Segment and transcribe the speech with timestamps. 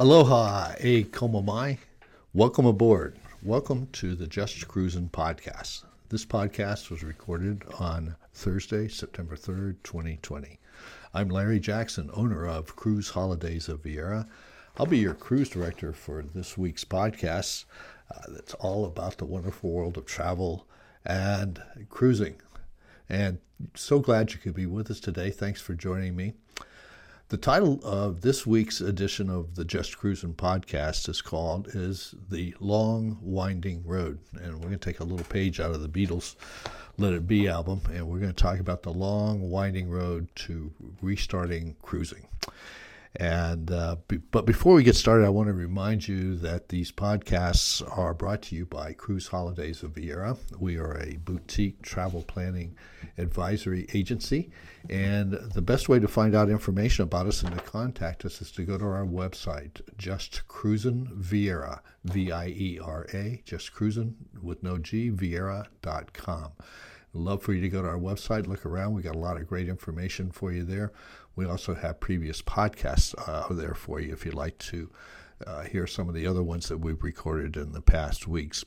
[0.00, 1.78] Aloha, e como mai.
[2.32, 3.18] Welcome aboard.
[3.42, 5.84] Welcome to the Just Cruising podcast.
[6.08, 10.58] This podcast was recorded on Thursday, September 3rd, 2020.
[11.12, 14.26] I'm Larry Jackson, owner of Cruise Holidays of Viera.
[14.78, 17.66] I'll be your cruise director for this week's podcast.
[18.10, 20.66] Uh, that's all about the wonderful world of travel
[21.04, 22.40] and cruising.
[23.10, 23.38] And
[23.74, 25.28] so glad you could be with us today.
[25.28, 26.32] Thanks for joining me.
[27.30, 32.56] The title of this week's edition of the Just Cruising podcast is called is The
[32.58, 34.18] Long Winding Road.
[34.42, 36.34] And we're going to take a little page out of the Beatles
[36.98, 40.72] Let It Be album and we're going to talk about the long winding road to
[41.00, 42.26] restarting cruising.
[43.16, 46.92] And uh, be, but before we get started, I want to remind you that these
[46.92, 50.38] podcasts are brought to you by Cruise Holidays of Viera.
[50.58, 52.76] We are a boutique travel planning
[53.18, 54.52] advisory agency,
[54.88, 58.52] and the best way to find out information about us and to contact us is
[58.52, 66.52] to go to our website, Just Cruisin' Viera, V-I-E-R-A, Just Cruisin' with no G, Viera.com.
[67.12, 68.94] Love for you to go to our website, look around.
[68.94, 70.92] We got a lot of great information for you there.
[71.40, 74.90] We also have previous podcasts uh, there for you if you'd like to
[75.46, 78.62] uh, hear some of the other ones that we've recorded in the past weeks.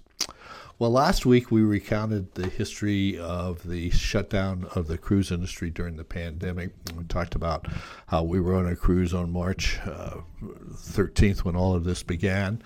[0.80, 5.98] Well, last week we recounted the history of the shutdown of the cruise industry during
[5.98, 6.74] the pandemic.
[6.98, 7.68] We talked about
[8.08, 12.64] how we were on a cruise on March uh, 13th when all of this began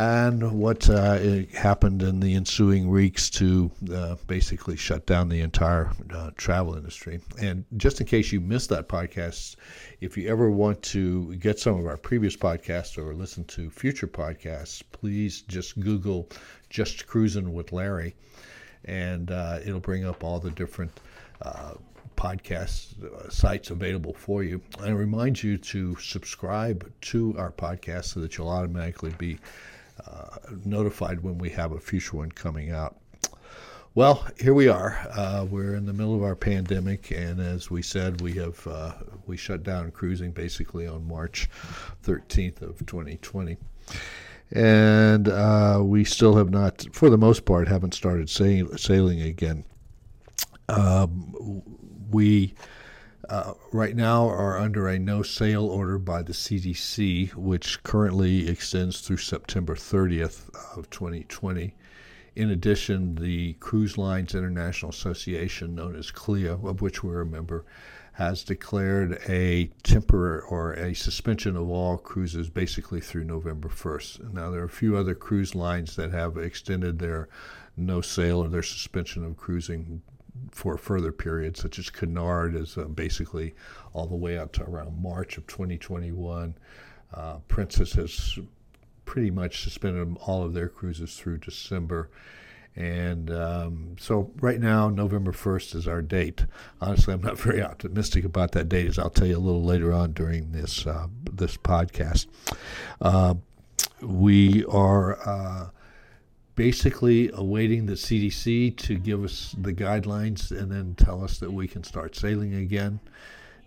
[0.00, 1.18] and what uh,
[1.52, 7.20] happened in the ensuing weeks to uh, basically shut down the entire uh, travel industry.
[7.38, 9.56] And just in case you missed that podcast,
[10.00, 14.06] if you ever want to get some of our previous podcasts or listen to future
[14.06, 16.30] podcasts, please just Google
[16.70, 18.14] "Just Cruising with Larry,"
[18.86, 20.98] and uh, it'll bring up all the different
[21.42, 21.74] uh,
[22.16, 24.62] podcast uh, sites available for you.
[24.80, 29.38] I remind you to subscribe to our podcast so that you'll automatically be
[30.06, 32.96] uh, notified when we have a future one coming out.
[33.94, 35.04] Well, here we are.
[35.10, 38.92] Uh, we're in the middle of our pandemic, and as we said, we have uh,
[39.26, 41.50] we shut down cruising basically on March
[42.04, 43.56] 13th of 2020,
[44.52, 49.64] and uh, we still have not, for the most part, haven't started sail- sailing again.
[50.68, 51.62] Um,
[52.10, 52.54] we
[53.28, 59.00] uh, right now are under a no sail order by the CDC, which currently extends
[59.00, 61.74] through September 30th of 2020.
[62.36, 67.64] In addition, the Cruise Lines International Association, known as CLIA, of which we're a member,
[68.12, 74.32] has declared a temporary or a suspension of all cruises basically through November 1st.
[74.32, 77.28] Now, there are a few other cruise lines that have extended their
[77.76, 80.02] no sail or their suspension of cruising
[80.50, 83.54] for a further period, such as Cunard is uh, basically
[83.92, 86.54] all the way up to around March of 2021.
[87.12, 88.38] Uh, Princess has
[89.04, 92.10] pretty much suspended all of their cruises through December.
[92.76, 96.46] And um, so right now, November 1st is our date.
[96.80, 99.92] Honestly, I'm not very optimistic about that date, as I'll tell you a little later
[99.92, 102.26] on during this uh, this podcast.
[103.00, 103.34] Uh,
[104.00, 105.70] we are uh,
[106.54, 111.66] basically awaiting the CDC to give us the guidelines and then tell us that we
[111.66, 113.00] can start sailing again.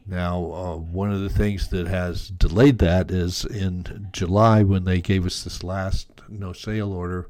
[0.06, 5.00] Now, uh, one of the things that has delayed that is in July when they
[5.00, 7.30] gave us this last no sail order,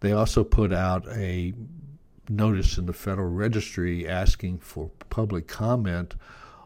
[0.00, 1.54] they also put out a
[2.28, 6.14] notice in the Federal Registry asking for public comment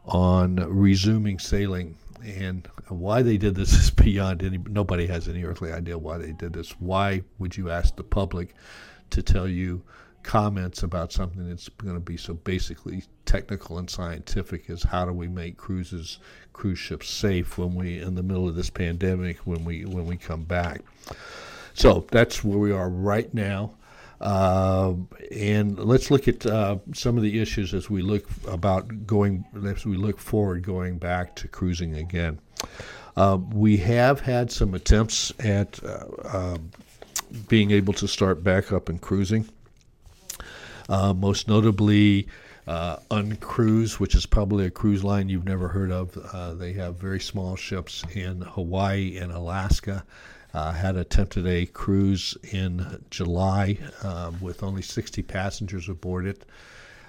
[0.04, 4.58] on resuming sailing and why they did this is beyond any.
[4.58, 6.70] Nobody has any earthly idea why they did this.
[6.80, 8.54] Why would you ask the public
[9.10, 9.82] to tell you
[10.22, 15.12] comments about something that's going to be so basically technical and scientific as how do
[15.12, 16.18] we make cruises,
[16.52, 20.16] cruise ships safe when we in the middle of this pandemic when we when we
[20.16, 20.82] come back.
[21.74, 23.74] So that's where we are right now.
[24.20, 24.94] Uh,
[25.32, 29.84] and let's look at uh, some of the issues as we look about going as
[29.84, 32.38] we look forward going back to cruising again.
[33.16, 36.70] Uh, we have had some attempts at uh, um,
[37.48, 39.48] being able to start back up and cruising.
[40.88, 42.26] Uh, most notably,
[42.66, 46.16] uh, Uncruise, which is probably a cruise line you've never heard of.
[46.32, 50.04] Uh, they have very small ships in Hawaii and Alaska
[50.54, 56.44] uh, had attempted a cruise in July uh, with only 60 passengers aboard it.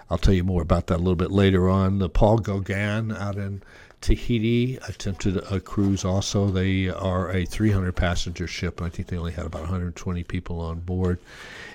[0.09, 1.99] I'll tell you more about that a little bit later on.
[1.99, 3.61] The Paul Gauguin out in
[4.03, 6.49] Tahiti attempted a cruise also.
[6.49, 10.59] They are a 300 passenger ship, and I think they only had about 120 people
[10.59, 11.19] on board.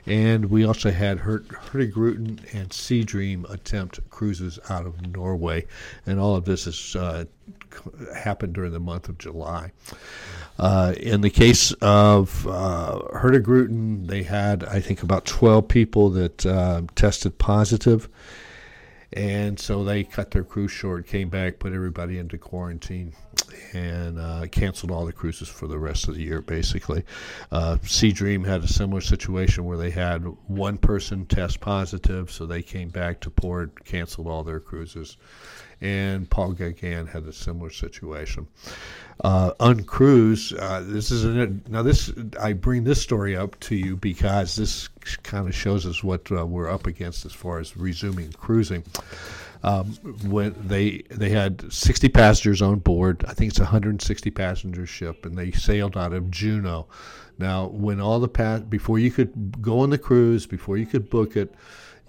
[0.05, 5.67] And we also had Hurtigruten and Sea Dream attempt cruises out of Norway.
[6.05, 7.25] And all of this has uh,
[8.15, 9.73] happened during the month of July.
[10.59, 16.45] Uh, in the case of uh, Hurtigruten, they had, I think, about 12 people that
[16.45, 18.11] uh, tested positive.
[19.13, 23.15] And so they cut their cruise short, came back, put everybody into quarantine,
[23.73, 27.05] and uh, canceled all the cruises for the rest of the year, basically.
[27.51, 32.45] Uh, Sea Dream had a similar situation where they had one person test positive, so
[32.45, 35.17] they came back to port, canceled all their cruises.
[35.81, 38.49] And Paul Gauguin had a similar situation.
[39.25, 43.97] Uh, cruise, uh, this is an, now this I bring this story up to you
[43.97, 48.33] because this kind of shows us what uh, we're up against as far as resuming
[48.33, 48.85] cruising.
[49.63, 49.87] Um,
[50.27, 55.27] when they they had 60 passengers on board, I think it's a 160 passenger ship,
[55.27, 56.87] and they sailed out of Juneau.
[57.39, 61.11] Now, when all the pass before you could go on the cruise, before you could
[61.11, 61.55] book it,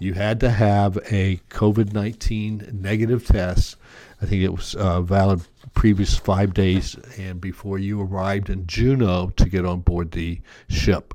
[0.00, 3.76] you had to have a COVID 19 negative test.
[4.22, 5.42] I think it was uh, valid
[5.74, 11.14] previous five days and before you arrived in Juneau to get on board the ship.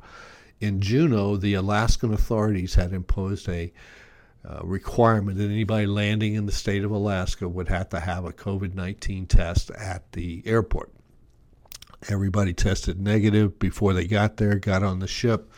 [0.59, 3.71] In Juneau, the Alaskan authorities had imposed a
[4.47, 8.31] uh, requirement that anybody landing in the state of Alaska would have to have a
[8.31, 10.91] COVID 19 test at the airport.
[12.09, 15.51] Everybody tested negative before they got there, got on the ship.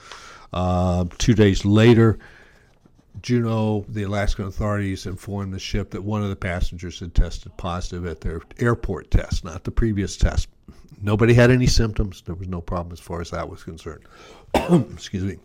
[0.54, 2.18] Uh, two days later,
[3.22, 8.06] Juneau, the Alaskan authorities informed the ship that one of the passengers had tested positive
[8.06, 10.48] at their airport test, not the previous test.
[11.02, 12.22] Nobody had any symptoms.
[12.22, 14.04] There was no problem as far as that was concerned.
[14.56, 15.38] Excuse me.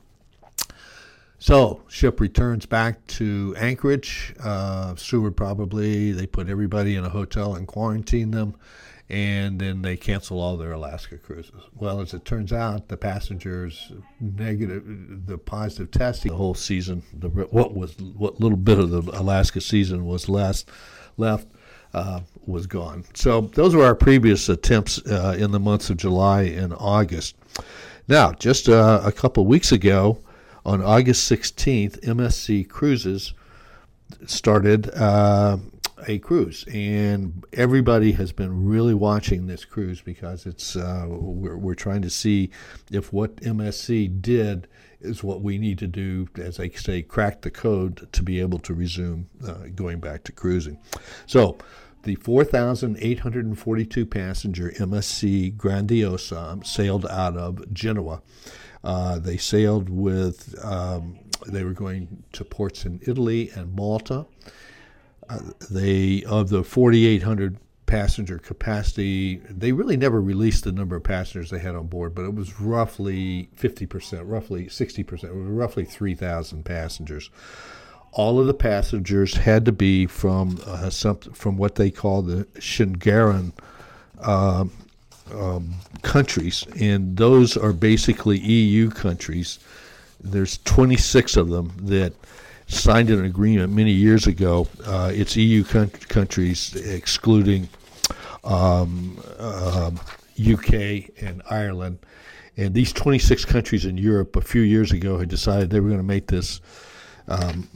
[1.39, 4.33] So, ship returns back to Anchorage.
[4.41, 8.55] Uh, Seward probably, they put everybody in a hotel and quarantine them
[9.13, 11.63] and then they cancel all their Alaska cruises.
[11.75, 17.29] Well, as it turns out, the passengers negative, the positive testing the whole season, the
[17.29, 20.67] what was what little bit of the Alaska season was left.
[21.94, 23.05] Uh, was gone.
[23.15, 27.37] So those were our previous attempts uh, in the months of July and August.
[28.09, 30.19] Now, just uh, a couple weeks ago,
[30.65, 33.35] on August 16th, MSC Cruises
[34.27, 35.59] started uh,
[36.06, 41.75] a cruise, and everybody has been really watching this cruise because it's uh, we're we're
[41.75, 42.50] trying to see
[42.91, 44.69] if what MSC did
[45.00, 48.61] is what we need to do, as I say, crack the code to be able
[48.61, 50.79] to resume uh, going back to cruising.
[51.27, 51.56] So.
[52.03, 58.23] The 4,842 passenger MSC Grandiosa sailed out of Genoa.
[58.83, 64.27] Uh, they sailed with, um, they were going to ports in Italy and Malta
[65.71, 71.59] they of the 4,800 passenger capacity, they really never released the number of passengers they
[71.59, 77.31] had on board, but it was roughly 50%, roughly 60%, it was roughly 3,000 passengers.
[78.12, 82.44] All of the passengers had to be from uh, some, from what they call the
[82.59, 83.53] Schengen
[84.20, 84.64] uh,
[85.35, 89.59] um, countries, and those are basically EU countries.
[90.20, 92.12] There's 26 of them that
[92.67, 94.69] signed an agreement many years ago.
[94.85, 97.69] Uh, it's EU countries excluding
[98.44, 99.91] um, uh,
[100.41, 101.99] UK and Ireland.
[102.56, 106.00] And these 26 countries in Europe a few years ago had decided they were going
[106.00, 106.61] to make this
[107.29, 107.69] um,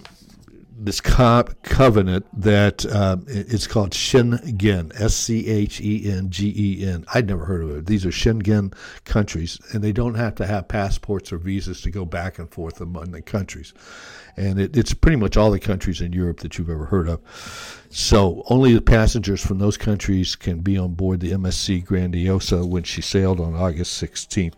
[0.79, 6.87] this co- covenant that uh, it's called Schengen, S C H E N G E
[6.87, 7.05] N.
[7.15, 7.87] I'd never heard of it.
[7.87, 8.75] These are Schengen
[9.05, 12.81] countries, and they don't have to have passports or visas to go back and forth
[12.81, 13.73] among the countries.
[14.37, 17.21] And it, it's pretty much all the countries in Europe that you've ever heard of.
[17.89, 22.83] So only the passengers from those countries can be on board the MSC Grandiosa when
[22.83, 24.55] she sailed on August 16th.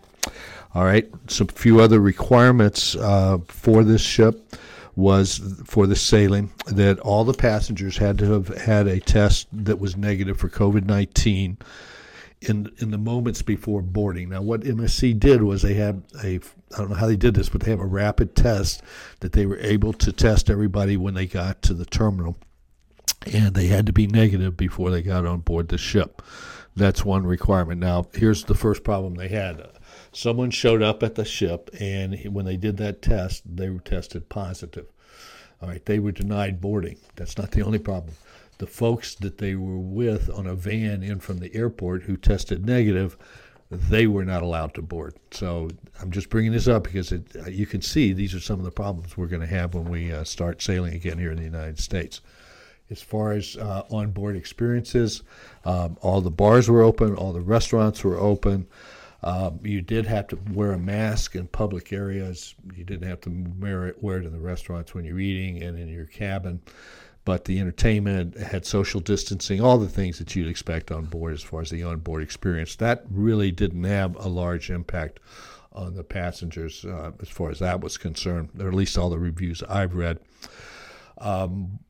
[0.74, 4.52] All right, some few other requirements uh, for this ship
[4.98, 9.78] was for the sailing that all the passengers had to have had a test that
[9.78, 11.56] was negative for COVID 19
[12.40, 14.30] in in the moments before boarding.
[14.30, 16.40] Now, what MSC did was they had a
[16.74, 18.82] I don't know how they did this, but they have a rapid test
[19.20, 22.36] that they were able to test everybody when they got to the terminal,
[23.32, 26.22] and they had to be negative before they got on board the ship.
[26.74, 27.80] That's one requirement.
[27.80, 29.64] Now, here's the first problem they had
[30.12, 34.28] someone showed up at the ship, and when they did that test, they were tested
[34.28, 34.86] positive.
[35.60, 36.98] All right, they were denied boarding.
[37.16, 38.14] That's not the only problem.
[38.58, 42.64] The folks that they were with on a van in from the airport who tested
[42.66, 43.16] negative,
[43.70, 45.14] they were not allowed to board.
[45.30, 45.68] So
[46.00, 48.70] I'm just bringing this up because it, you can see these are some of the
[48.70, 51.78] problems we're going to have when we uh, start sailing again here in the United
[51.78, 52.20] States.
[52.90, 55.22] As far as uh, onboard experiences,
[55.66, 58.66] um, all the bars were open, all the restaurants were open.
[59.22, 62.54] Um, you did have to wear a mask in public areas.
[62.74, 65.78] You didn't have to wear it, wear it in the restaurants when you're eating and
[65.78, 66.60] in your cabin.
[67.28, 71.42] but the entertainment had social distancing, all the things that you'd expect on board as
[71.42, 72.76] far as the onboard experience.
[72.76, 75.20] That really didn't have a large impact
[75.74, 79.18] on the passengers uh, as far as that was concerned, or at least all the
[79.18, 80.20] reviews I've read.
[81.18, 81.80] Um,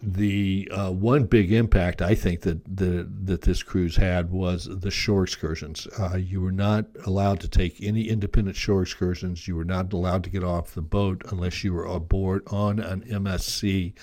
[0.00, 4.92] the uh, one big impact I think that the, that this cruise had was the
[4.92, 5.88] shore excursions.
[5.98, 9.48] Uh, you were not allowed to take any independent shore excursions.
[9.48, 13.00] You were not allowed to get off the boat unless you were aboard on an
[13.02, 13.94] MSC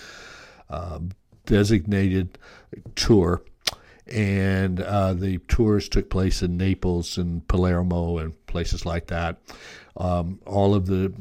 [0.69, 1.11] um,
[1.45, 2.37] designated
[2.95, 3.43] tour.
[4.07, 9.37] And uh, the tours took place in Naples and Palermo and places like that.
[9.97, 11.13] Um, all of the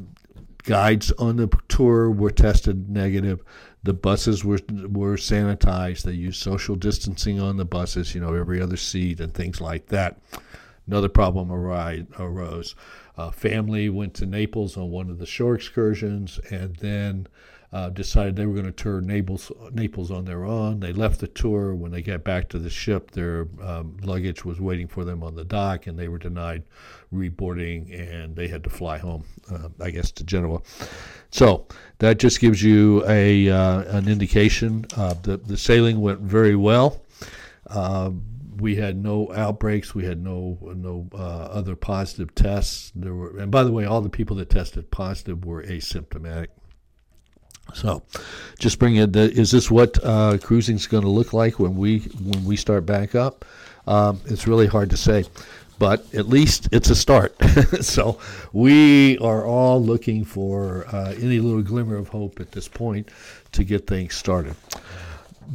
[0.65, 3.43] guides on the tour were tested negative.
[3.83, 6.03] The buses were were sanitized.
[6.03, 9.87] They used social distancing on the buses, you know, every other seat and things like
[9.87, 10.19] that.
[10.87, 12.75] Another problem arose.
[13.17, 17.27] A family went to Naples on one of the shore excursions, and then
[17.73, 20.81] uh, decided they were going to tour Naples, Naples on their own.
[20.81, 21.75] They left the tour.
[21.75, 25.35] When they got back to the ship, their um, luggage was waiting for them on
[25.35, 26.65] the dock, and they were denied
[27.15, 30.61] reboarding, and they had to fly home, uh, I guess, to Genoa.
[31.31, 31.67] So
[31.99, 34.87] that just gives you a uh, an indication.
[34.97, 37.03] Uh, the the sailing went very well.
[37.67, 38.11] Uh,
[38.57, 39.95] we had no outbreaks.
[39.95, 42.93] We had no no uh, other positive tests.
[42.95, 46.49] There were, and by the way, all the people that tested positive were asymptomatic.
[47.73, 48.03] So,
[48.59, 49.17] just bring it.
[49.17, 52.85] Is this what uh, cruising is going to look like when we when we start
[52.85, 53.45] back up?
[53.87, 55.25] Um, it's really hard to say,
[55.79, 57.35] but at least it's a start.
[57.81, 58.19] so
[58.53, 63.09] we are all looking for uh, any little glimmer of hope at this point
[63.53, 64.57] to get things started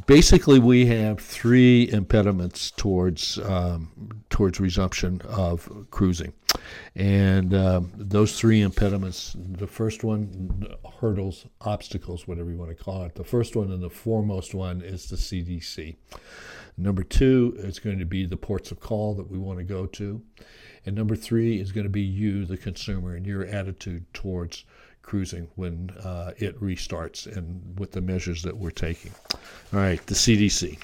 [0.05, 3.91] basically, we have three impediments towards um,
[4.29, 6.33] towards resumption of cruising,
[6.95, 9.35] and um, those three impediments.
[9.37, 13.15] The first one, hurdles, obstacles, whatever you want to call it.
[13.15, 15.95] The first one and the foremost one is the CDC.
[16.79, 19.85] Number two is going to be the ports of call that we want to go
[19.85, 20.21] to,
[20.85, 24.63] and number three is going to be you, the consumer, and your attitude towards
[25.01, 29.11] cruising when uh, it restarts and with the measures that we're taking.
[29.73, 30.79] All right, the CDC.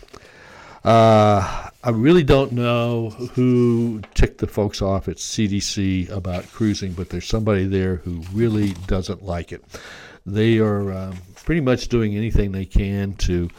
[0.83, 7.09] Uh, I really don't know who ticked the folks off at CDC about cruising, but
[7.09, 9.63] there's somebody there who really doesn't like it.
[10.25, 13.49] They are um, pretty much doing anything they can to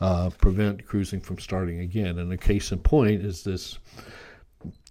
[0.00, 2.18] uh, prevent cruising from starting again.
[2.18, 3.78] And a case in point is this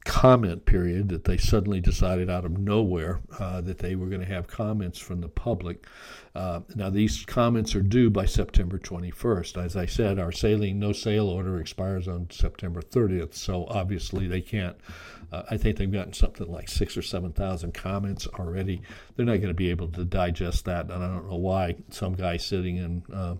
[0.06, 4.28] comment period that they suddenly decided out of nowhere uh, that they were going to
[4.28, 5.86] have comments from the public.
[6.34, 9.64] Uh, now, these comments are due by September 21st.
[9.64, 14.42] As I said, our sailing no sail order expires on September 30th, so obviously they
[14.42, 14.78] can't.
[15.32, 18.82] Uh, I think they've gotten something like six or 7,000 comments already.
[19.16, 22.14] They're not going to be able to digest that, and I don't know why some
[22.14, 23.36] guy sitting in uh,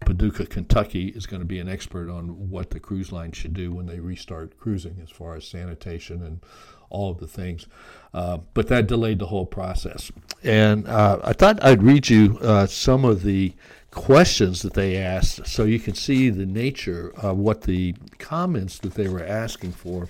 [0.00, 3.72] Paducah, Kentucky is going to be an expert on what the cruise line should do
[3.72, 6.40] when they restart cruising as far as sanitation and
[6.88, 7.66] all of the things.
[8.12, 10.10] Uh, but that delayed the whole process.
[10.42, 13.54] And uh, I thought I'd read you uh, some of the
[13.90, 18.94] questions that they asked so you can see the nature of what the comments that
[18.94, 20.08] they were asking for.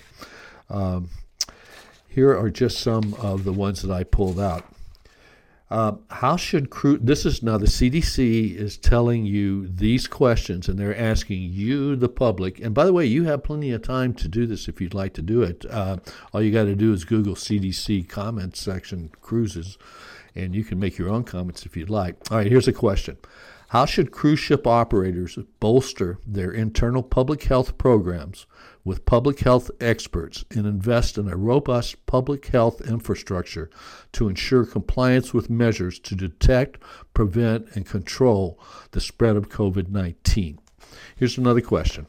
[0.69, 1.09] Um,
[2.07, 4.65] here are just some of the ones that I pulled out.
[5.71, 6.97] Uh, how should crew?
[6.97, 12.09] This is now the CDC is telling you these questions, and they're asking you, the
[12.09, 12.59] public.
[12.59, 15.13] And by the way, you have plenty of time to do this if you'd like
[15.13, 15.65] to do it.
[15.69, 15.97] Uh,
[16.33, 19.77] all you got to do is Google CDC comments section cruises,
[20.35, 22.17] and you can make your own comments if you'd like.
[22.29, 23.15] All right, here's a question:
[23.69, 28.45] How should cruise ship operators bolster their internal public health programs
[28.83, 33.69] with public health experts and invest in a robust public health infrastructure
[34.11, 36.81] to ensure compliance with measures to detect,
[37.13, 38.59] prevent, and control
[38.91, 40.59] the spread of COVID 19.
[41.15, 42.07] Here's another question.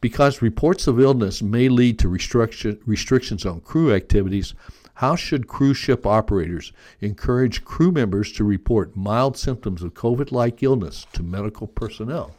[0.00, 4.54] Because reports of illness may lead to restriction, restrictions on crew activities,
[4.94, 10.62] how should cruise ship operators encourage crew members to report mild symptoms of COVID like
[10.62, 12.34] illness to medical personnel?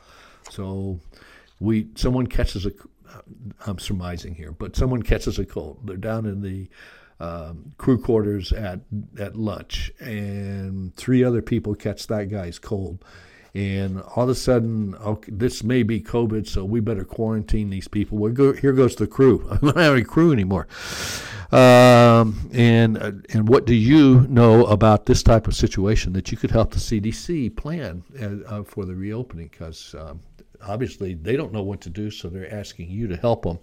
[0.49, 0.99] So,
[1.59, 2.71] we someone catches a
[3.65, 5.79] I'm surmising here, but someone catches a cold.
[5.85, 6.69] They're down in the
[7.19, 8.81] um, crew quarters at
[9.19, 13.03] at lunch, and three other people catch that guy's cold.
[13.53, 17.87] And all of a sudden, okay, this may be COVID, so we better quarantine these
[17.87, 18.17] people.
[18.17, 19.47] Well, go, here goes the crew.
[19.51, 20.67] I'm not having a crew anymore.
[21.53, 26.37] Um, and uh, and what do you know about this type of situation that you
[26.37, 28.03] could help the CDC plan
[28.47, 29.47] uh, for the reopening?
[29.47, 30.19] Because um,
[30.67, 33.59] obviously they don't know what to do, so they're asking you to help them.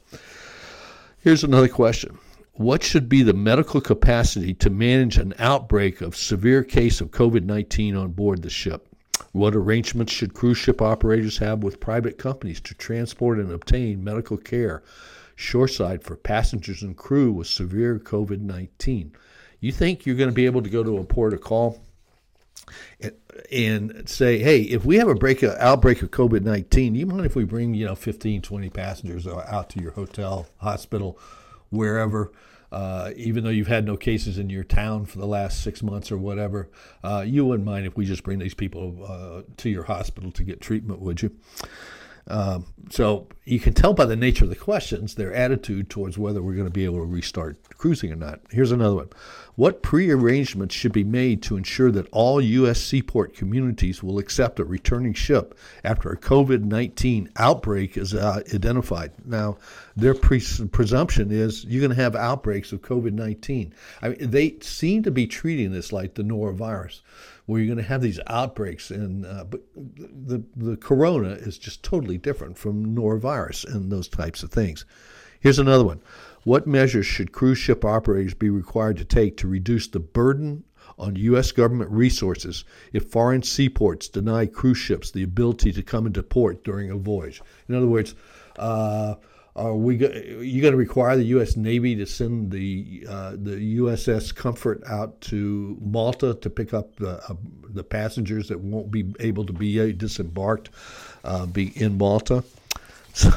[1.19, 2.19] Here's another question
[2.55, 7.45] What should be the medical capacity to manage an outbreak of severe case of COVID
[7.45, 8.89] 19 on board the ship?
[9.33, 14.37] What arrangements should cruise ship operators have with private companies to transport and obtain medical
[14.37, 14.83] care
[15.37, 19.13] shoreside for passengers and crew with severe COVID 19?
[19.61, 21.81] You think you're going to be able to go to a port of call
[23.51, 27.27] and say, hey, if we have a break, outbreak of COVID 19, do you mind
[27.27, 31.19] if we bring, you know, 15, 20 passengers out to your hotel, hospital,
[31.71, 32.33] wherever?
[32.71, 36.11] Uh, even though you've had no cases in your town for the last six months
[36.11, 36.71] or whatever,
[37.05, 40.43] uh, you wouldn't mind if we just bring these people uh, to your hospital to
[40.43, 41.37] get treatment, would you?
[42.29, 46.43] Um, so you can tell by the nature of the questions their attitude towards whether
[46.43, 48.41] we're going to be able to restart cruising or not.
[48.51, 49.09] Here's another one.
[49.55, 52.81] What prearrangements should be made to ensure that all U.S.
[52.81, 59.13] seaport communities will accept a returning ship after a COVID 19 outbreak is uh, identified?
[59.27, 59.59] Now,
[59.97, 63.75] their pre- presumption is you're going to have outbreaks of COVID 19.
[64.01, 67.01] I mean, they seem to be treating this like the norovirus,
[67.47, 68.91] where you're going to have these outbreaks.
[68.91, 74.43] And uh, but the the corona is just totally different from norovirus and those types
[74.43, 74.85] of things.
[75.41, 76.01] Here's another one.
[76.45, 80.65] What measures should cruise ship operators be required to take to reduce the burden
[80.99, 81.53] on U.S.
[81.53, 86.91] government resources if foreign seaports deny cruise ships the ability to come into port during
[86.91, 87.43] a voyage?
[87.69, 88.15] In other words,
[88.59, 89.17] uh,
[89.55, 91.57] are we go- you going to require the U.S.
[91.57, 97.23] Navy to send the uh, the USS Comfort out to Malta to pick up the
[97.29, 97.35] uh,
[97.69, 100.71] the passengers that won't be able to be uh, disembarked
[101.25, 102.45] uh, be in Malta?
[103.15, 103.29] So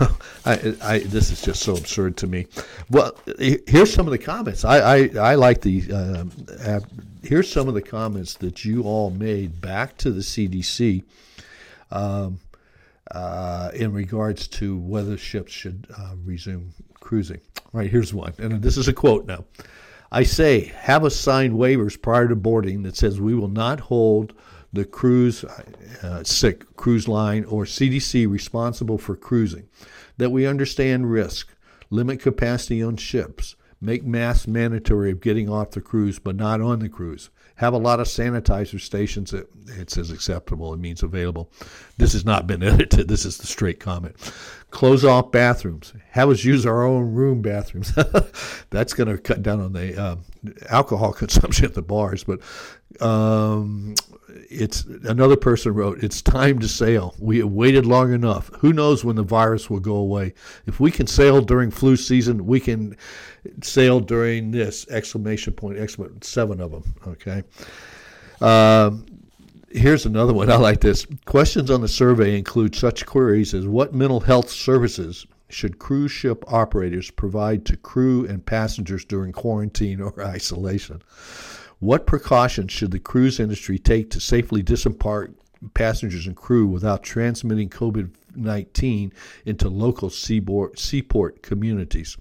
[0.46, 2.48] I, I, this is just so absurd to me.
[2.90, 4.64] Well, here's some of the comments.
[4.64, 5.84] I, I, I like the.
[5.92, 6.80] Uh,
[7.22, 11.04] here's some of the comments that you all made back to the CDC
[11.92, 12.40] um,
[13.12, 17.42] uh, in regards to whether ships should uh, resume cruising.
[17.72, 19.46] Right here's one, and this is a quote now.
[20.12, 24.34] I say, have us sign waivers prior to boarding that says we will not hold
[24.72, 29.68] the cruise uh, sick cruise line or CDC responsible for cruising,
[30.18, 31.54] that we understand risk,
[31.90, 36.80] limit capacity on ships, make masks mandatory of getting off the cruise but not on
[36.80, 41.52] the cruise, have a lot of sanitizer stations that it says acceptable, it means available.
[41.98, 44.16] This has not been edited, this is the straight comment.
[44.76, 47.94] Close off bathrooms, have us use our own room bathrooms.
[48.72, 50.16] That's going to cut down on the uh,
[50.68, 52.42] alcohol consumption at the bars, but
[53.00, 53.96] um,
[54.28, 57.16] it's another person wrote, "It's time to sail.
[57.20, 58.50] We have waited long enough.
[58.60, 60.34] Who knows when the virus will go away?
[60.66, 62.98] If we can sail during flu season, we can
[63.64, 65.78] sail during this!" Exclamation point!
[65.78, 66.22] Exclamation!
[66.22, 66.96] Seven of them.
[67.08, 67.44] Okay.
[68.42, 69.06] Um,
[69.76, 70.50] here's another one.
[70.50, 71.06] I like this.
[71.26, 76.44] Questions on the survey include such queries as what mental health services should cruise ship
[76.52, 81.02] operators provide to crew and passengers during quarantine or isolation?
[81.80, 85.32] What precautions should the cruise industry take to safely disembark
[85.74, 89.14] passengers and crew without transmitting COVID 19
[89.46, 92.18] into local seaboard, seaport communities?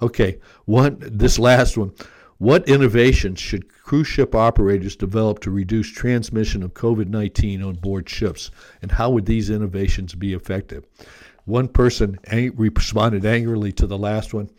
[0.00, 1.92] Okay, one, this last one.
[2.38, 8.10] What innovations should cruise ship operators develop to reduce transmission of COVID 19 on board
[8.10, 8.50] ships,
[8.82, 10.84] and how would these innovations be effective?
[11.46, 12.18] One person
[12.54, 14.50] responded angrily to the last one.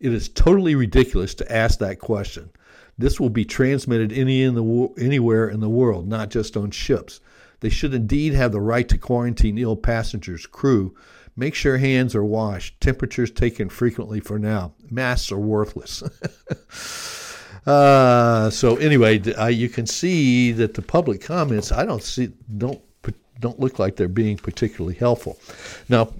[0.00, 2.48] It is totally ridiculous to ask that question.
[2.96, 7.20] This will be transmitted any in the, anywhere in the world, not just on ships.
[7.60, 10.94] They should indeed have the right to quarantine ill passengers, crew.
[11.36, 14.72] Make sure hands are washed, temperatures taken frequently for now.
[14.90, 16.02] Masks are worthless.
[17.68, 22.80] uh, so anyway, uh, you can see that the public comments I don't see don't
[23.40, 25.38] don't look like they're being particularly helpful.
[25.88, 26.12] Now,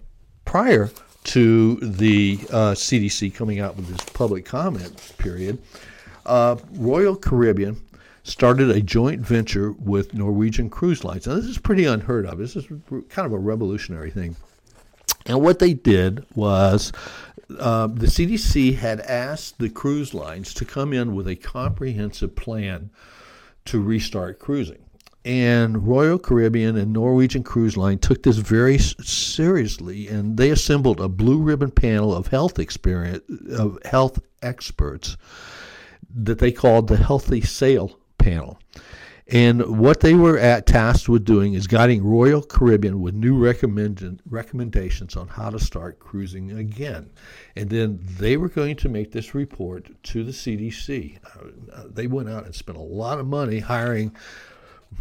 [0.45, 0.91] prior
[1.25, 5.59] to the uh, CDC coming out with this public comment period,
[6.27, 7.81] uh, Royal Caribbean
[8.25, 11.27] started a joint venture with Norwegian Cruise Lines.
[11.27, 12.37] Now, this is pretty unheard of.
[12.37, 12.67] This is
[13.09, 14.37] kind of a revolutionary thing.
[15.27, 16.93] And what they did was
[17.59, 22.91] uh, the CDC had asked the cruise lines to come in with a comprehensive plan
[23.65, 24.85] to restart cruising.
[25.25, 31.09] And Royal Caribbean and Norwegian Cruise Line took this very seriously, and they assembled a
[31.09, 35.17] blue ribbon panel of health experience of health experts
[36.15, 38.59] that they called the Healthy Sail Panel.
[39.31, 44.23] And what they were at, tasked with doing is guiding Royal Caribbean with new recommend,
[44.29, 47.11] recommendations on how to start cruising again.
[47.55, 51.19] And then they were going to make this report to the CDC.
[51.75, 54.17] Uh, they went out and spent a lot of money hiring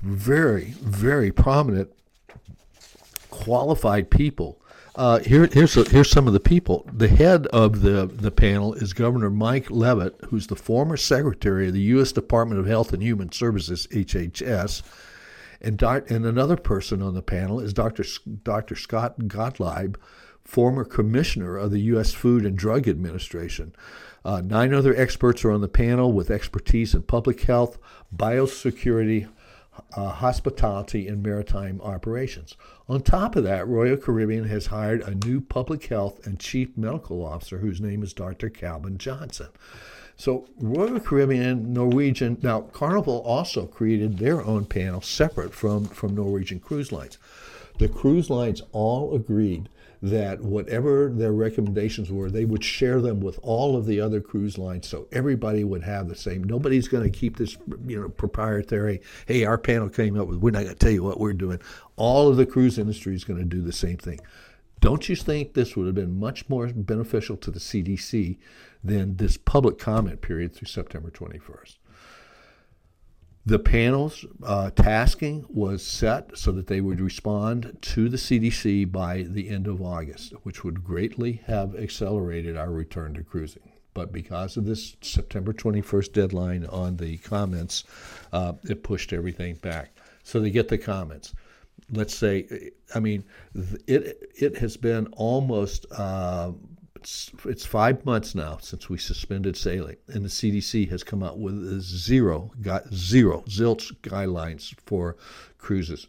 [0.01, 1.89] very, very prominent,
[3.29, 4.61] qualified people
[4.97, 6.83] uh, here, here's here's some of the people.
[6.91, 11.73] The head of the the panel is Governor Mike Leavitt, who's the former Secretary of
[11.73, 12.11] the U.S.
[12.11, 14.81] Department of Health and Human Services (HHS),
[15.61, 18.03] And, and another person on the panel is Dr.
[18.43, 18.75] Dr.
[18.75, 19.97] Scott Gottlieb,
[20.43, 22.13] former commissioner of the U.S.
[22.13, 23.75] Food and Drug Administration.
[24.25, 27.77] Uh, nine other experts are on the panel with expertise in public health,
[28.15, 29.29] biosecurity,
[29.95, 32.55] uh, hospitality, and maritime operations.
[32.87, 37.25] On top of that, Royal Caribbean has hired a new public health and chief medical
[37.25, 38.49] officer whose name is Dr.
[38.49, 39.47] Calvin Johnson.
[40.15, 46.59] So, Royal Caribbean, Norwegian, now Carnival also created their own panel separate from, from Norwegian
[46.59, 47.17] Cruise Lines.
[47.77, 49.69] The cruise lines all agreed
[50.01, 54.57] that whatever their recommendations were, they would share them with all of the other cruise
[54.57, 56.43] lines, so everybody would have the same.
[56.43, 59.01] Nobody's going to keep this, you know, proprietary.
[59.25, 60.37] Hey, our panel came up with.
[60.37, 61.59] We're not going to tell you what we're doing.
[61.95, 64.19] All of the cruise industry is going to do the same thing.
[64.79, 68.37] Don't you think this would have been much more beneficial to the CDC
[68.83, 71.77] than this public comment period through September 21st?
[73.47, 79.21] The panel's uh, tasking was set so that they would respond to the CDC by
[79.21, 83.71] the end of August, which would greatly have accelerated our return to cruising.
[83.93, 87.85] But because of this September 21st deadline on the comments,
[88.33, 89.97] uh, it pushed everything back.
[90.23, 91.33] So they get the comments.
[91.89, 93.23] Let's say, I mean,
[93.87, 96.51] it it has been almost uh,
[96.97, 101.37] it's, it's five months now since we suspended sailing, and the CDC has come out
[101.37, 105.15] with zero, got zero, zilch guidelines for
[105.59, 106.07] cruises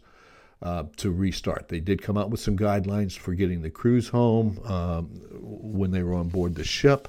[0.63, 1.69] uh, to restart.
[1.69, 5.05] They did come out with some guidelines for getting the crews home um,
[5.41, 7.07] when they were on board the ship,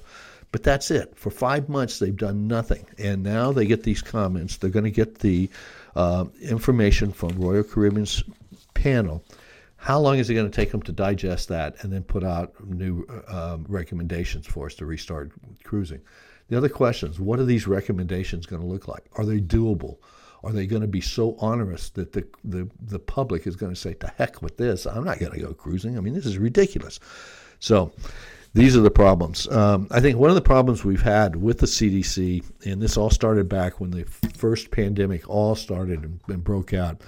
[0.53, 1.17] but that's it.
[1.17, 4.59] For five months, they've done nothing, and now they get these comments.
[4.59, 5.49] They're going to get the
[5.97, 8.23] uh, information from Royal Caribbean's
[8.75, 9.23] panel
[9.81, 12.53] how long is it going to take them to digest that and then put out
[12.69, 15.33] new um, recommendations for us to restart
[15.65, 16.03] cruising?
[16.49, 19.07] The other question is what are these recommendations going to look like?
[19.15, 19.97] Are they doable?
[20.45, 23.81] Are they going to be so onerous that the, the, the public is going to
[23.81, 25.97] say, to heck with this, I'm not going to go cruising?
[25.97, 27.01] I mean, this is ridiculous.
[27.59, 27.91] So,
[28.53, 29.47] these are the problems.
[29.49, 33.11] Um, I think one of the problems we've had with the CDC, and this all
[33.11, 34.05] started back when the
[34.37, 37.01] first pandemic all started and, and broke out,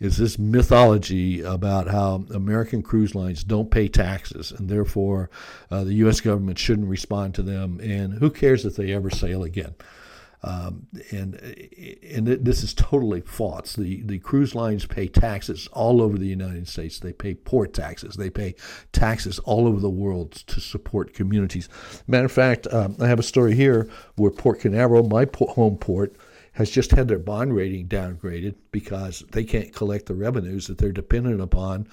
[0.00, 5.30] is this mythology about how American cruise lines don't pay taxes and therefore
[5.70, 6.20] uh, the U.S.
[6.20, 9.74] government shouldn't respond to them, and who cares if they ever sail again?
[10.42, 11.34] Um, and
[12.14, 13.74] and this is totally false.
[13.74, 17.00] The the cruise lines pay taxes all over the United States.
[17.00, 18.14] They pay port taxes.
[18.14, 18.54] They pay
[18.92, 21.68] taxes all over the world to support communities.
[22.06, 26.14] Matter of fact, um, I have a story here where Port Canaveral, my home port,
[26.58, 30.90] has just had their bond rating downgraded because they can't collect the revenues that they're
[30.90, 31.86] dependent upon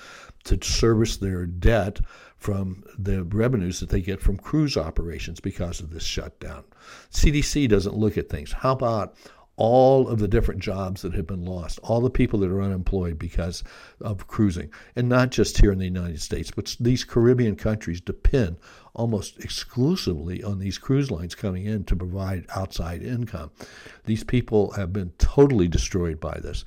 [0.44, 2.00] to service their debt
[2.38, 6.64] from the revenues that they get from cruise operations because of this shutdown.
[7.12, 8.52] CDC doesn't look at things.
[8.52, 9.16] How about
[9.56, 13.20] all of the different jobs that have been lost, all the people that are unemployed
[13.20, 13.64] because
[14.02, 18.58] of cruising, and not just here in the United States, but these Caribbean countries depend
[18.96, 23.52] almost exclusively on these cruise lines coming in to provide outside income.
[24.06, 26.66] These people have been totally destroyed by this.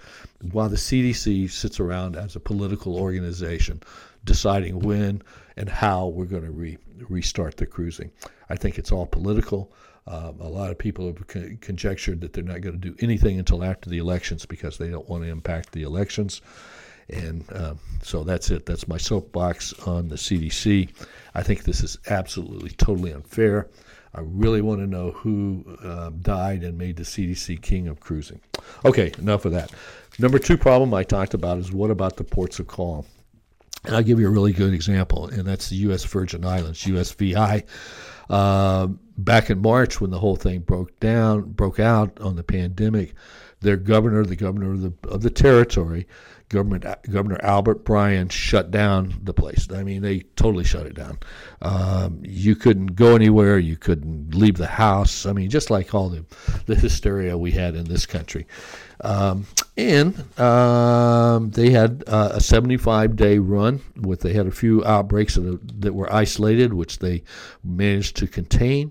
[0.52, 3.82] While the CDC sits around as a political organization
[4.24, 5.22] deciding when
[5.56, 8.10] and how we're going to re- restart the cruising,
[8.48, 9.72] I think it's all political.
[10.06, 13.38] Um, a lot of people have con- conjectured that they're not going to do anything
[13.38, 16.40] until after the elections because they don't want to impact the elections.
[17.10, 18.66] And um, so that's it.
[18.66, 20.90] That's my soapbox on the CDC.
[21.34, 23.68] I think this is absolutely, totally unfair.
[24.14, 28.40] I really want to know who um, died and made the CDC king of cruising.
[28.84, 29.70] Okay, enough of that.
[30.18, 33.06] Number two problem I talked about is what about the ports of call?
[33.84, 36.04] And I'll give you a really good example, and that's the U.S.
[36.04, 37.64] Virgin Islands, USVI.
[38.28, 43.14] Uh, back in March, when the whole thing broke down, broke out on the pandemic,
[43.60, 46.06] their governor, the governor of the of the territory,
[46.48, 49.68] government Governor Albert Bryan, shut down the place.
[49.72, 51.18] I mean, they totally shut it down.
[51.60, 53.58] Um, you couldn't go anywhere.
[53.58, 55.26] You couldn't leave the house.
[55.26, 56.24] I mean, just like all the
[56.66, 58.46] the hysteria we had in this country.
[59.00, 64.84] Um, and um, they had uh, a 75 day run with they had a few
[64.84, 67.22] outbreaks that, that were isolated, which they
[67.62, 68.90] managed to contain.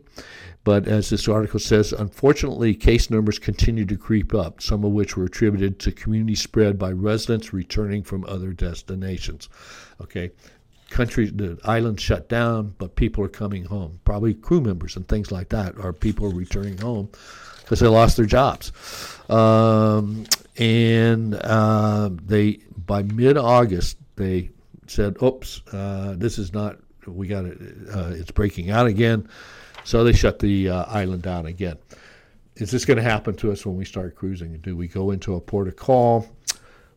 [0.67, 5.15] But as this article says, unfortunately, case numbers continue to creep up, some of which
[5.15, 9.47] were attributed to community spread by residents returning from other destinations.
[10.01, 10.31] Okay,
[10.89, 14.01] countries, the island shut down, but people are coming home.
[14.03, 17.07] Probably crew members and things like that, are people returning home
[17.61, 18.73] because they lost their jobs.
[19.29, 20.25] Um,
[20.57, 24.49] and uh, they by mid-August they
[24.87, 26.75] said, "Oops, uh, this is not.
[27.05, 27.57] We got it.
[27.89, 29.29] Uh, it's breaking out again."
[29.87, 31.77] So they shut the uh, island down again.
[32.57, 34.57] Is this going to happen to us when we start cruising?
[34.57, 36.27] Do we go into a port of call?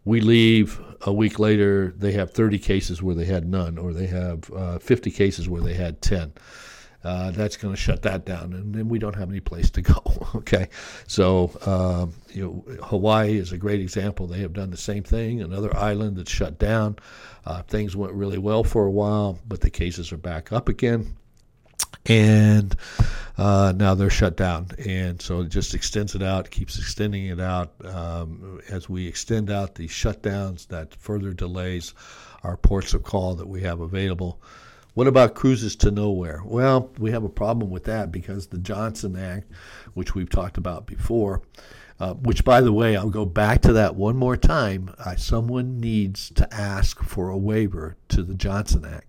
[0.05, 4.09] We leave a week later, they have 30 cases where they had none, or they
[4.09, 6.33] have uh, 50 cases where they had 10.
[7.05, 9.83] Uh, that's going to shut that down, and then we don't have any place to
[9.83, 10.03] go.
[10.35, 10.69] okay,
[11.07, 14.27] so uh, you know, Hawaii is a great example.
[14.27, 15.43] They have done the same thing.
[15.43, 16.97] Another island that's shut down.
[17.47, 21.15] Uh, things went really well for a while, but the cases are back up again
[22.07, 22.75] and
[23.37, 24.69] uh, now they're shut down.
[24.85, 27.73] And so it just extends it out, keeps extending it out.
[27.85, 31.95] Um, as we extend out the shutdowns, that further delays
[32.43, 34.41] our ports of call that we have available.
[34.95, 36.43] What about cruises to nowhere?
[36.45, 39.51] Well, we have a problem with that because the Johnson Act,
[39.95, 41.43] which we've talked about before,
[42.01, 44.95] uh, which, by the way, I'll go back to that one more time.
[44.99, 49.07] Uh, someone needs to ask for a waiver to the Johnson Act.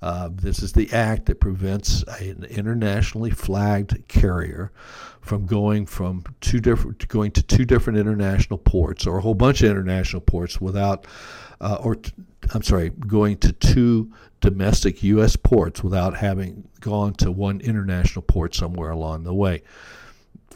[0.00, 4.72] Uh, this is the act that prevents an internationally flagged carrier
[5.20, 9.62] from going from two different going to two different international ports or a whole bunch
[9.62, 11.06] of international ports without,
[11.60, 12.12] uh, or t-
[12.52, 15.36] I'm sorry, going to two domestic U.S.
[15.36, 19.62] ports without having gone to one international port somewhere along the way.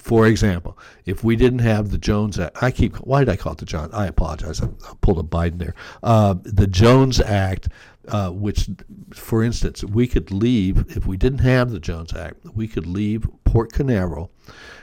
[0.06, 3.54] For example, if we didn't have the Jones Act, I keep, why did I call
[3.54, 3.92] it the Jones?
[3.92, 4.62] I apologize.
[4.62, 4.68] I,
[5.00, 5.74] pulled a Biden there.
[6.00, 7.70] Uh, the Jones Act,
[8.06, 8.70] uh, which,
[9.12, 13.28] for instance, we could leave, if we didn't have the Jones Act, we could leave
[13.42, 14.30] Port Canaveral.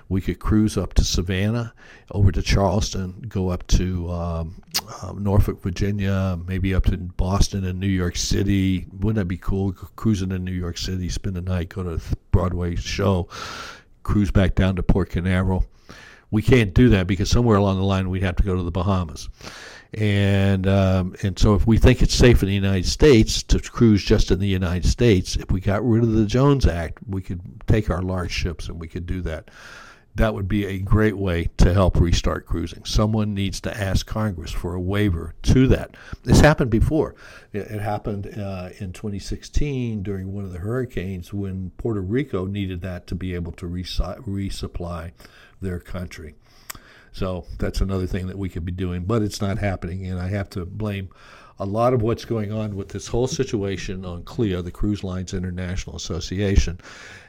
[0.10, 1.74] We could cruise up to Savannah,
[2.12, 4.62] over to Charleston, go up to um,
[5.02, 8.88] uh, Norfolk, Virginia, maybe up to Boston and New York City.
[8.92, 9.72] Wouldn't that be cool?
[9.72, 12.00] Cruising in New York City, spend the night, go to a
[12.32, 13.30] Broadway show,
[14.04, 15.66] cruise back down to Port Canaveral.
[16.32, 18.72] We can't do that because somewhere along the line we'd have to go to the
[18.72, 19.30] Bahamas.
[19.94, 24.04] And um, and so if we think it's safe in the United States to cruise
[24.04, 27.42] just in the United States, if we got rid of the Jones Act, we could
[27.68, 29.50] take our large ships and we could do that.
[30.16, 32.86] That would be a great way to help restart cruising.
[32.86, 35.96] Someone needs to ask Congress for a waiver to that.
[36.24, 37.16] This happened before.
[37.52, 43.08] It, happened uh, in 2016 during one of the hurricanes when Puerto Rico needed that
[43.08, 45.12] to be able to resupply
[45.62, 46.36] their country.
[47.12, 50.30] So that's another thing that we could be doing, but it's not happening, and I
[50.30, 51.10] have to blame
[51.64, 55.34] a lot of what's going on with this whole situation on CLIA, the Cruise Lines
[55.34, 56.78] International Association.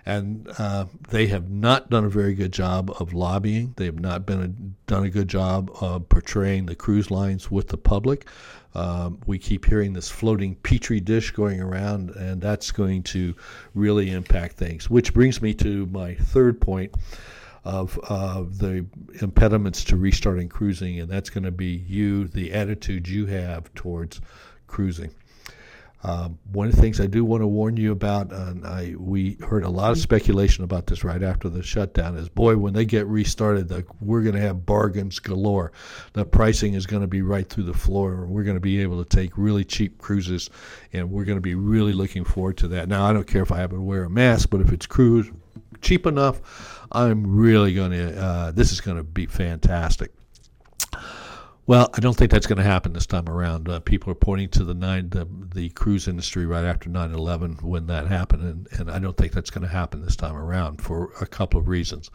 [0.05, 3.75] And uh, they have not done a very good job of lobbying.
[3.77, 4.49] They have not been a,
[4.91, 8.27] done a good job of portraying the cruise lines with the public.
[8.75, 13.37] Um, we keep hearing this floating petri dish going around, and that's going to
[13.75, 14.91] really impact things.
[14.91, 16.93] Which brings me to my third point
[17.65, 18.87] of the
[19.21, 24.21] impediments to restarting cruising, and that's going to be you, the attitude you have towards
[24.67, 25.15] cruising.
[26.07, 29.39] Um, one of the things I do want to warn you about, and I we
[29.41, 32.85] heard a lot of speculation about this right after the shutdown, is boy, when they
[32.85, 35.73] get restarted, the, we're going to have bargains galore.
[36.13, 38.25] The pricing is going to be right through the floor.
[38.25, 40.51] And we're going to be able to take really cheap cruises,
[40.93, 42.87] and we're going to be really looking forward to that.
[42.87, 45.31] Now, I don't care if I have to wear a mask, but if it's cruise
[45.85, 50.13] cheap enough, I'm really going to, uh, this is going to be fantastic.
[51.67, 53.71] Well, I don't think that's going to happen this time around.
[53.71, 57.87] Uh, people are pointing to the nine, the, the cruise industry right after 9/11 when
[57.87, 61.13] that happened, and, and I don't think that's going to happen this time around for
[61.23, 62.11] a couple of reasons.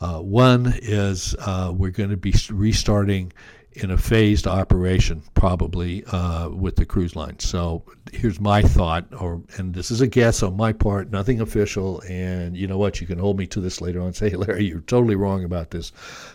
[0.00, 3.32] Uh, one is uh, we're going to be restarting
[3.74, 7.38] in a phased operation, probably uh, with the cruise line.
[7.38, 12.02] So here's my thought, or and this is a guess on my part, nothing official.
[12.08, 13.00] And you know what?
[13.00, 14.06] You can hold me to this later on.
[14.06, 15.92] And say, hey, Larry, you're totally wrong about this.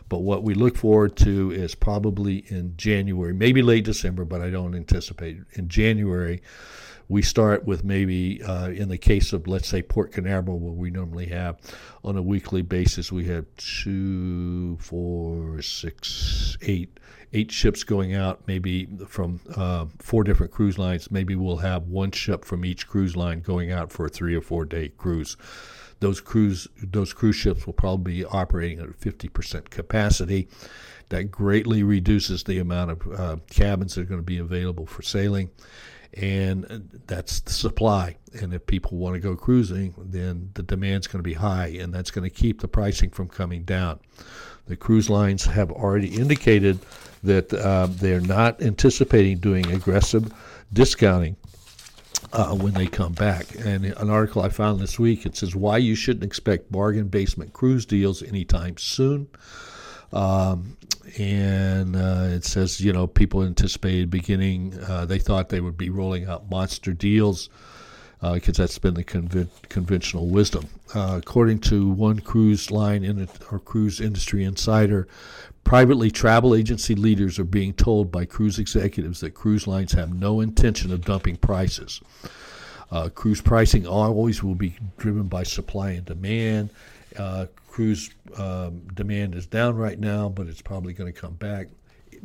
[0.08, 4.50] But what we look forward to is probably in January, maybe late December, but I
[4.50, 6.42] don't anticipate in January.
[7.08, 10.90] We start with maybe, uh, in the case of, let's say, Port Canaveral, where we
[10.90, 11.60] normally have
[12.04, 17.00] on a weekly basis, we have two, four, six, eight
[17.36, 21.12] eight ships going out, maybe from uh, four different cruise lines.
[21.12, 24.42] Maybe we'll have one ship from each cruise line going out for a three or
[24.42, 25.36] four day cruise.
[26.00, 30.48] Those cruise those cruise ships will probably be operating at 50% capacity.
[31.10, 35.02] That greatly reduces the amount of uh, cabins that are going to be available for
[35.02, 35.52] sailing
[36.14, 38.18] and that's the supply.
[38.34, 41.94] And if people want to go cruising, then the demand's going to be high, and
[41.94, 44.00] that's going to keep the pricing from coming down.
[44.68, 46.80] The cruise lines have already indicated
[47.24, 50.32] that uh, they're not anticipating doing aggressive
[50.74, 51.36] discounting
[52.34, 53.56] uh, when they come back.
[53.64, 57.54] And an article I found this week it says why you shouldn't expect bargain basement
[57.54, 59.28] cruise deals anytime soon.
[60.12, 60.78] Um,
[61.18, 65.90] and uh, it says you know people anticipated beginning uh, they thought they would be
[65.90, 67.50] rolling out monster deals
[68.34, 70.68] because uh, that's been the conven- conventional wisdom.
[70.94, 75.08] Uh, according to one cruise line in or cruise industry insider,
[75.64, 80.40] privately travel agency leaders are being told by cruise executives that cruise lines have no
[80.42, 82.02] intention of dumping prices.
[82.92, 86.70] Uh, cruise pricing always will be driven by supply and demand.
[87.18, 91.68] Uh, cruise um, demand is down right now, but it's probably going to come back.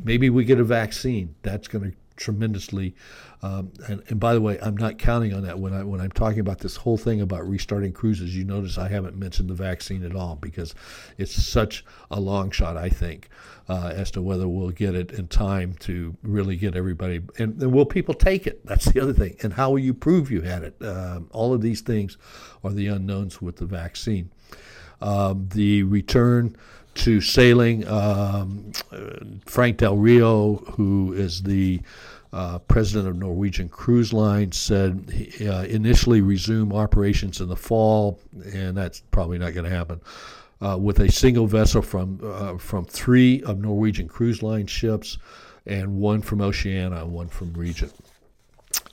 [0.03, 1.35] Maybe we get a vaccine.
[1.41, 2.95] That's going to tremendously.
[3.41, 6.11] Um, and, and, by the way, I'm not counting on that when I when I'm
[6.11, 8.35] talking about this whole thing about restarting cruises.
[8.35, 10.75] You notice I haven't mentioned the vaccine at all because
[11.17, 12.77] it's such a long shot.
[12.77, 13.29] I think
[13.67, 17.71] uh, as to whether we'll get it in time to really get everybody and, and
[17.71, 18.65] will people take it?
[18.65, 19.37] That's the other thing.
[19.41, 20.75] And how will you prove you had it?
[20.81, 22.17] Um, all of these things
[22.63, 24.29] are the unknowns with the vaccine.
[25.01, 26.55] Um, the return
[26.95, 27.87] to sailing.
[27.87, 28.71] Um,
[29.45, 31.81] Frank Del Rio, who is the
[32.33, 38.19] uh, president of Norwegian Cruise Line, said he, uh, initially resume operations in the fall,
[38.53, 40.01] and that's probably not going to happen.
[40.61, 45.17] Uh, with a single vessel from uh, from three of Norwegian Cruise Line ships,
[45.65, 47.93] and one from Oceania, and one from Regent.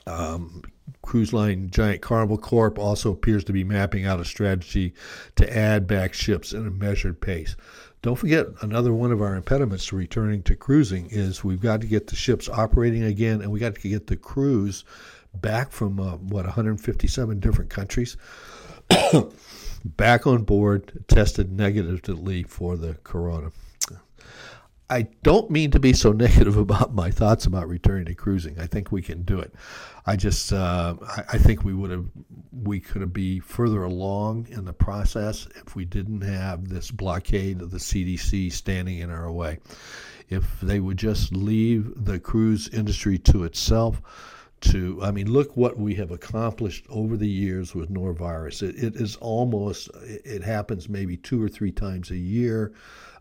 [0.07, 0.62] Um,
[1.03, 4.94] cruise line giant Carnival Corp also appears to be mapping out a strategy
[5.37, 7.57] to add back ships in a measured pace.
[8.01, 11.87] Don't forget, another one of our impediments to returning to cruising is we've got to
[11.87, 14.85] get the ships operating again, and we got to get the crews
[15.35, 18.16] back from uh, what 157 different countries
[19.85, 23.51] back on board, tested negatively for the corona.
[24.90, 28.59] I don't mean to be so negative about my thoughts about returning to cruising.
[28.59, 29.53] I think we can do it.
[30.07, 32.07] I just uh, I, I, think we would have
[32.53, 37.61] we could have be further along in the process if we didn't have this blockade
[37.61, 39.59] of the CDC standing in our way.
[40.31, 44.01] If they would just leave the cruise industry to itself,
[44.61, 48.62] to I mean, look what we have accomplished over the years with norovirus.
[48.62, 52.72] It, it is almost it happens maybe two or three times a year.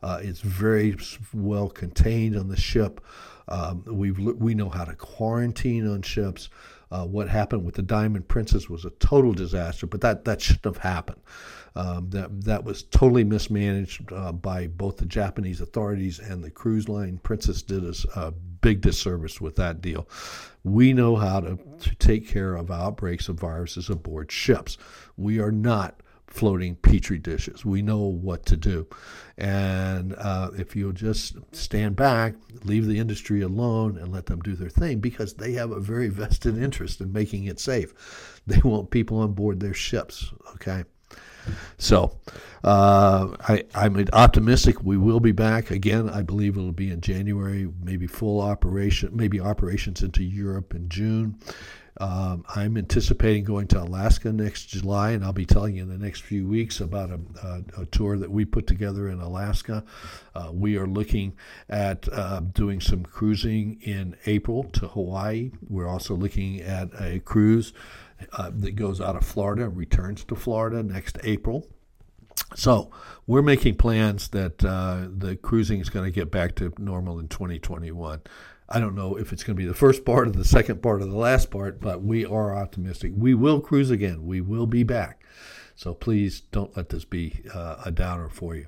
[0.03, 0.97] Uh, it's very
[1.33, 3.01] well contained on the ship.
[3.47, 6.49] Um, we we know how to quarantine on ships.
[6.89, 10.63] Uh, what happened with the Diamond Princess was a total disaster, but that, that shouldn't
[10.63, 11.19] have happened.
[11.75, 16.89] Um, that that was totally mismanaged uh, by both the Japanese authorities and the cruise
[16.89, 17.19] line.
[17.19, 20.10] Princess did us a big disservice with that deal.
[20.63, 24.77] We know how to, to take care of outbreaks of viruses aboard ships.
[25.17, 26.01] We are not
[26.38, 27.65] floating petri dishes.
[27.65, 28.88] We know what to do.
[29.38, 34.56] And uh, if you'll just stand back, leave the industry alone, and let them do
[34.56, 38.41] their thing, because they have a very vested interest in making it safe.
[38.47, 40.84] They want people on board their ships, okay?
[41.78, 42.17] So
[42.63, 46.10] uh, I, I'm optimistic we will be back again.
[46.10, 51.39] I believe it'll be in January, maybe full operation, maybe operations into Europe in June.
[51.99, 55.97] Um, I'm anticipating going to Alaska next July, and I'll be telling you in the
[55.97, 59.83] next few weeks about a, a, a tour that we put together in Alaska.
[60.36, 61.36] Uh, we are looking
[61.69, 65.51] at uh, doing some cruising in April to Hawaii.
[65.67, 67.73] We're also looking at a cruise
[68.33, 71.67] uh, that goes out of Florida and returns to Florida next April.
[72.55, 72.91] So
[73.25, 77.27] we're making plans that uh, the cruising is going to get back to normal in
[77.27, 78.21] 2021.
[78.69, 81.01] I don't know if it's going to be the first part or the second part
[81.01, 83.13] or the last part, but we are optimistic.
[83.15, 84.25] We will cruise again.
[84.25, 85.23] We will be back.
[85.75, 88.67] So please don't let this be uh, a downer for you.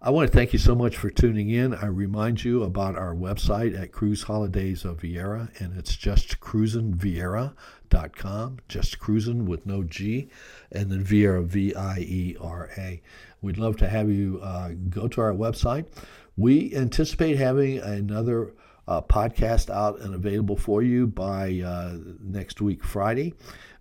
[0.00, 1.74] I want to thank you so much for tuning in.
[1.74, 8.58] I remind you about our website at Cruise Holidays of Viera, and it's just cruisinviera.com,
[8.68, 10.30] just cruising with no G,
[10.70, 13.02] and then Viera, V I E R A.
[13.42, 15.86] We'd love to have you uh, go to our website.
[16.36, 18.52] We anticipate having another
[18.88, 23.34] uh, podcast out and available for you by uh, next week, Friday.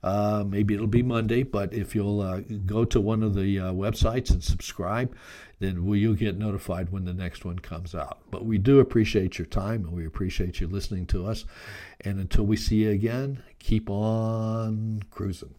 [0.03, 3.71] Uh, maybe it'll be Monday, but if you'll uh, go to one of the uh,
[3.71, 5.15] websites and subscribe,
[5.59, 8.19] then we, you'll get notified when the next one comes out.
[8.29, 11.45] But we do appreciate your time and we appreciate you listening to us.
[12.01, 15.55] And until we see you again, keep on cruising.